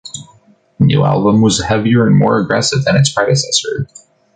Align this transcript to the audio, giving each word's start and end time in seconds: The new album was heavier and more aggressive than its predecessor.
The 0.79 0.85
new 0.87 1.05
album 1.05 1.41
was 1.43 1.59
heavier 1.61 2.07
and 2.07 2.17
more 2.17 2.39
aggressive 2.39 2.83
than 2.83 2.97
its 2.97 3.13
predecessor. 3.13 3.87